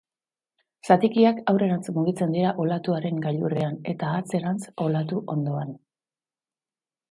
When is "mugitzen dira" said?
1.97-2.55